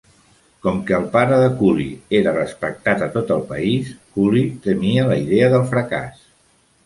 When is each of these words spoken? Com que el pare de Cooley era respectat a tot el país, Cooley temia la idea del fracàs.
Com 0.67 0.77
que 0.85 0.93
el 0.99 1.03
pare 1.15 1.35
de 1.41 1.49
Cooley 1.59 1.91
era 2.19 2.33
respectat 2.37 3.03
a 3.07 3.11
tot 3.17 3.33
el 3.35 3.45
país, 3.51 3.91
Cooley 4.15 4.49
temia 4.69 5.05
la 5.11 5.19
idea 5.27 5.51
del 5.57 5.69
fracàs. 5.75 6.25